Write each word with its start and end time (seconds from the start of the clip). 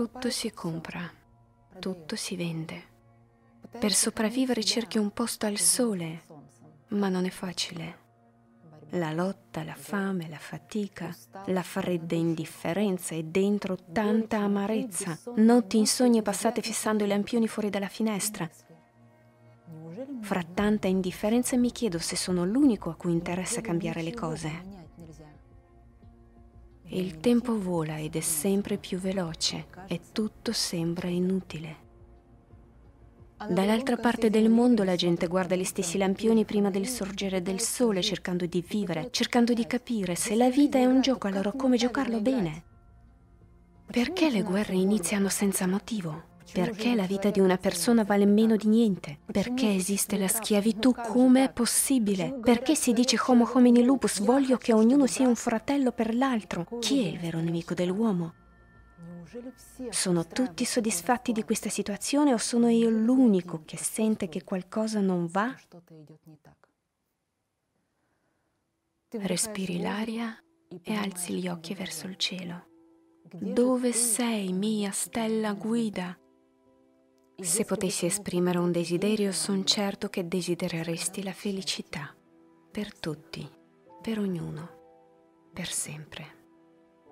Tutto 0.00 0.30
si 0.30 0.50
compra, 0.50 1.12
tutto 1.78 2.16
si 2.16 2.34
vende. 2.34 2.84
Per 3.78 3.92
sopravvivere 3.92 4.64
cerchi 4.64 4.96
un 4.96 5.10
posto 5.10 5.44
al 5.44 5.58
sole, 5.58 6.22
ma 6.88 7.10
non 7.10 7.26
è 7.26 7.28
facile. 7.28 7.98
La 8.92 9.12
lotta, 9.12 9.62
la 9.62 9.74
fame, 9.74 10.30
la 10.30 10.38
fatica, 10.38 11.14
la 11.48 11.62
fredda 11.62 12.14
indifferenza 12.14 13.14
e 13.14 13.24
dentro 13.24 13.76
tanta 13.92 14.38
amarezza, 14.38 15.18
notti 15.34 15.76
insonni 15.76 16.22
passate 16.22 16.62
fissando 16.62 17.04
i 17.04 17.06
lampioni 17.06 17.46
fuori 17.46 17.68
dalla 17.68 17.88
finestra. 17.88 18.48
Fra 20.22 20.42
tanta 20.42 20.88
indifferenza 20.88 21.58
mi 21.58 21.72
chiedo 21.72 21.98
se 21.98 22.16
sono 22.16 22.46
l'unico 22.46 22.88
a 22.88 22.94
cui 22.94 23.12
interessa 23.12 23.60
cambiare 23.60 24.00
le 24.00 24.14
cose. 24.14 24.88
Il 26.92 27.20
tempo 27.20 27.56
vola 27.56 27.98
ed 27.98 28.16
è 28.16 28.20
sempre 28.20 28.76
più 28.76 28.98
veloce 28.98 29.66
e 29.86 30.00
tutto 30.10 30.52
sembra 30.52 31.06
inutile. 31.06 31.88
Dall'altra 33.48 33.96
parte 33.96 34.28
del 34.28 34.50
mondo 34.50 34.82
la 34.82 34.96
gente 34.96 35.28
guarda 35.28 35.54
gli 35.54 35.64
stessi 35.64 35.98
lampioni 35.98 36.44
prima 36.44 36.68
del 36.68 36.88
sorgere 36.88 37.42
del 37.42 37.60
sole 37.60 38.02
cercando 38.02 38.44
di 38.44 38.64
vivere, 38.66 39.08
cercando 39.12 39.52
di 39.52 39.66
capire 39.68 40.16
se 40.16 40.34
la 40.34 40.50
vita 40.50 40.78
è 40.78 40.84
un 40.84 41.00
gioco, 41.00 41.28
allora 41.28 41.52
come 41.52 41.76
giocarlo 41.76 42.20
bene. 42.20 42.64
Perché 43.86 44.28
le 44.28 44.42
guerre 44.42 44.74
iniziano 44.74 45.28
senza 45.28 45.68
motivo? 45.68 46.29
Perché 46.52 46.94
la 46.94 47.06
vita 47.06 47.30
di 47.30 47.40
una 47.40 47.56
persona 47.56 48.04
vale 48.04 48.26
meno 48.26 48.56
di 48.56 48.66
niente? 48.66 49.20
Perché 49.30 49.74
esiste 49.74 50.18
la 50.18 50.28
schiavitù? 50.28 50.94
Come 50.94 51.44
è 51.44 51.52
possibile? 51.52 52.38
Perché 52.42 52.74
si 52.74 52.92
dice 52.92 53.16
homo 53.26 53.48
homini 53.52 53.84
lupus, 53.84 54.20
voglio 54.20 54.56
che 54.56 54.72
ognuno 54.72 55.06
sia 55.06 55.28
un 55.28 55.36
fratello 55.36 55.92
per 55.92 56.14
l'altro? 56.14 56.66
Chi 56.80 57.04
è 57.04 57.08
il 57.08 57.18
vero 57.18 57.40
nemico 57.40 57.74
dell'uomo? 57.74 58.34
Sono 59.90 60.26
tutti 60.26 60.64
soddisfatti 60.64 61.32
di 61.32 61.44
questa 61.44 61.68
situazione 61.68 62.32
o 62.32 62.38
sono 62.38 62.68
io 62.68 62.90
l'unico 62.90 63.62
che 63.64 63.76
sente 63.76 64.28
che 64.28 64.42
qualcosa 64.42 65.00
non 65.00 65.26
va? 65.26 65.54
Respiri 69.10 69.80
l'aria 69.80 70.36
e 70.82 70.94
alzi 70.94 71.34
gli 71.34 71.48
occhi 71.48 71.74
verso 71.74 72.06
il 72.06 72.16
cielo. 72.16 72.66
Dove 73.32 73.92
sei, 73.92 74.52
mia 74.52 74.90
stella 74.90 75.52
guida? 75.52 76.18
Se 77.42 77.64
potessi 77.64 78.04
esprimere 78.04 78.58
un 78.58 78.70
desiderio, 78.70 79.32
sono 79.32 79.64
certo 79.64 80.08
che 80.08 80.28
desidereresti 80.28 81.22
la 81.22 81.32
felicità 81.32 82.14
per 82.70 82.98
tutti, 82.98 83.48
per 84.02 84.18
ognuno, 84.18 84.68
per 85.52 85.68
sempre. 85.68 86.38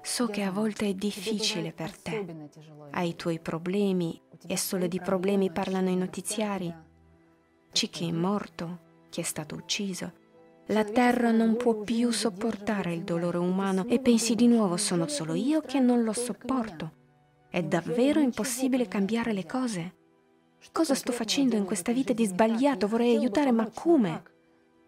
So 0.03 0.27
che 0.27 0.43
a 0.43 0.51
volte 0.51 0.87
è 0.87 0.95
difficile 0.95 1.73
per 1.73 1.97
te. 1.97 2.51
Hai 2.91 3.09
i 3.11 3.17
tuoi 3.17 3.41
problemi 3.41 4.21
e 4.47 4.56
solo 4.59 4.87
di 4.87 5.01
problemi 5.01 5.51
parlano 5.51 5.89
i 5.89 5.97
notiziari. 5.97 6.73
C'è 7.73 7.89
chi 7.89 8.09
è 8.09 8.12
morto, 8.12 9.06
chi 9.09 9.21
è 9.21 9.25
stato 9.25 9.55
ucciso. 9.55 10.12
La 10.67 10.84
terra 10.84 11.31
non 11.31 11.56
può 11.56 11.81
più 11.81 12.11
sopportare 12.11 12.93
il 12.93 13.03
dolore 13.03 13.39
umano 13.39 13.87
e 13.87 13.99
pensi 13.99 14.34
di 14.34 14.47
nuovo 14.47 14.77
sono 14.77 15.09
solo 15.09 15.34
io 15.34 15.62
che 15.62 15.81
non 15.81 16.03
lo 16.03 16.12
sopporto. 16.12 16.93
È 17.49 17.62
davvero 17.62 18.21
impossibile 18.21 18.89
cambiare 18.89 19.33
le 19.33 19.47
cose? 19.47 19.97
Cosa 20.73 20.95
sto 20.95 21.12
facendo 21.12 21.56
in 21.56 21.64
questa 21.64 21.92
vita 21.92 22.12
di 22.12 22.27
sbagliato? 22.27 22.87
Vorrei 22.87 23.17
aiutare, 23.17 23.53
ma 23.53 23.69
come? 23.73 24.23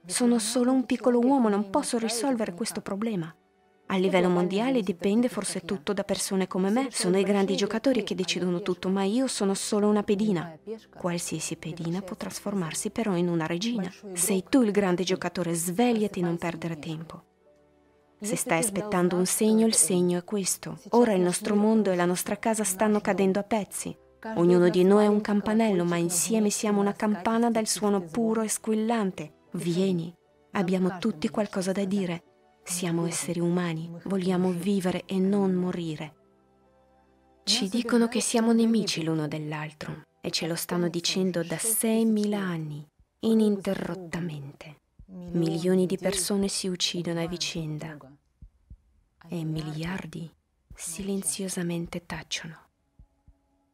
Sono 0.06 0.38
solo 0.38 0.72
un 0.72 0.84
piccolo 0.86 1.18
uomo, 1.18 1.48
non 1.48 1.70
posso 1.70 1.98
risolvere 1.98 2.54
questo 2.54 2.80
problema. 2.80 3.34
A 3.92 3.96
livello 3.96 4.28
mondiale 4.28 4.82
dipende 4.82 5.28
forse 5.28 5.62
tutto 5.62 5.92
da 5.92 6.04
persone 6.04 6.46
come 6.46 6.70
me. 6.70 6.88
Sono 6.90 7.18
i 7.18 7.24
grandi 7.24 7.56
giocatori 7.56 8.04
che 8.04 8.14
decidono 8.14 8.62
tutto, 8.62 8.88
ma 8.88 9.02
io 9.02 9.26
sono 9.26 9.52
solo 9.54 9.88
una 9.88 10.04
pedina. 10.04 10.56
Qualsiasi 10.96 11.56
pedina 11.56 12.00
può 12.00 12.14
trasformarsi 12.14 12.90
però 12.90 13.16
in 13.16 13.28
una 13.28 13.46
regina. 13.46 13.92
Sei 14.12 14.44
tu 14.48 14.62
il 14.62 14.70
grande 14.70 15.02
giocatore, 15.02 15.54
svegliati 15.54 16.20
e 16.20 16.22
non 16.22 16.38
perdere 16.38 16.78
tempo. 16.78 17.24
Se 18.20 18.36
stai 18.36 18.60
aspettando 18.60 19.16
un 19.16 19.26
segno, 19.26 19.66
il 19.66 19.74
segno 19.74 20.18
è 20.18 20.24
questo. 20.24 20.78
Ora 20.90 21.12
il 21.12 21.22
nostro 21.22 21.56
mondo 21.56 21.90
e 21.90 21.96
la 21.96 22.04
nostra 22.04 22.38
casa 22.38 22.62
stanno 22.62 23.00
cadendo 23.00 23.40
a 23.40 23.44
pezzi. 23.44 23.96
Ognuno 24.22 24.68
di 24.68 24.84
noi 24.84 25.04
è 25.04 25.08
un 25.08 25.22
campanello, 25.22 25.84
ma 25.84 25.96
insieme 25.96 26.50
siamo 26.50 26.80
una 26.80 26.92
campana 26.92 27.50
dal 27.50 27.66
suono 27.66 28.02
puro 28.02 28.42
e 28.42 28.48
squillante. 28.48 29.32
Vieni, 29.52 30.14
abbiamo 30.52 30.98
tutti 30.98 31.28
qualcosa 31.30 31.72
da 31.72 31.84
dire. 31.84 32.22
Siamo 32.62 33.06
esseri 33.06 33.40
umani, 33.40 33.90
vogliamo 34.04 34.50
vivere 34.50 35.04
e 35.06 35.18
non 35.18 35.54
morire. 35.54 36.14
Ci 37.44 37.68
dicono 37.68 38.08
che 38.08 38.20
siamo 38.20 38.52
nemici 38.52 39.02
l'uno 39.02 39.26
dell'altro 39.26 40.04
e 40.20 40.30
ce 40.30 40.46
lo 40.46 40.54
stanno 40.54 40.88
dicendo 40.88 41.42
da 41.42 41.56
6.000 41.56 42.34
anni, 42.34 42.86
ininterrottamente. 43.20 44.76
Milioni 45.06 45.86
di 45.86 45.96
persone 45.96 46.48
si 46.48 46.68
uccidono 46.68 47.22
a 47.22 47.26
vicenda 47.26 47.96
e 49.28 49.44
miliardi 49.44 50.30
silenziosamente 50.74 52.04
tacciono 52.06 52.69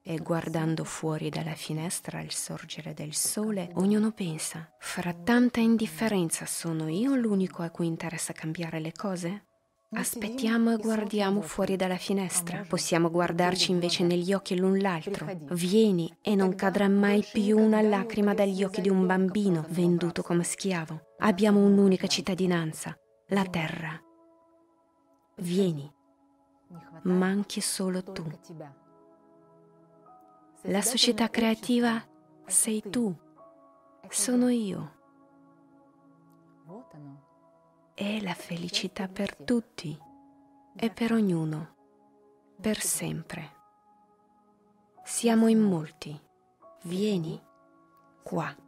e 0.08 0.18
guardando 0.18 0.84
fuori 0.84 1.30
dalla 1.30 1.54
finestra 1.54 2.20
al 2.20 2.30
sorgere 2.30 2.94
del 2.94 3.12
sole, 3.12 3.70
ognuno 3.74 4.12
pensa, 4.12 4.70
fra 4.78 5.12
tanta 5.12 5.58
indifferenza 5.58 6.46
sono 6.46 6.88
io 6.88 7.16
l'unico 7.16 7.62
a 7.64 7.70
cui 7.70 7.86
interessa 7.86 8.32
cambiare 8.32 8.78
le 8.78 8.92
cose? 8.92 9.46
Aspettiamo 9.90 10.72
e 10.72 10.76
guardiamo 10.76 11.40
fuori 11.40 11.74
dalla 11.74 11.96
finestra. 11.96 12.64
Possiamo 12.68 13.10
guardarci 13.10 13.70
invece 13.72 14.04
negli 14.04 14.32
occhi 14.32 14.56
l'un 14.56 14.78
l'altro. 14.78 15.26
Vieni 15.50 16.14
e 16.22 16.34
non 16.34 16.54
cadrà 16.54 16.88
mai 16.88 17.24
più 17.32 17.58
una 17.58 17.80
lacrima 17.80 18.34
dagli 18.34 18.62
occhi 18.62 18.82
di 18.82 18.88
un 18.88 19.06
bambino 19.06 19.64
venduto 19.70 20.22
come 20.22 20.44
schiavo. 20.44 21.14
Abbiamo 21.18 21.64
un'unica 21.64 22.06
cittadinanza, 22.06 22.96
la 23.28 23.44
terra. 23.44 24.00
Vieni, 25.36 25.90
manchi 27.02 27.60
solo 27.60 28.02
tu. 28.02 28.24
La 30.68 30.82
società 30.82 31.30
creativa 31.30 32.04
sei 32.44 32.82
tu, 32.90 33.14
sono 34.08 34.48
io. 34.48 34.94
È 37.94 38.20
la 38.20 38.34
felicità 38.34 39.06
per 39.06 39.36
tutti 39.36 39.96
e 40.74 40.90
per 40.90 41.12
ognuno, 41.12 41.74
per 42.60 42.80
sempre. 42.80 43.52
Siamo 45.04 45.46
in 45.46 45.60
molti. 45.60 46.20
Vieni 46.82 47.40
qua. 48.24 48.65